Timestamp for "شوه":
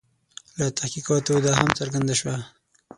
2.19-2.37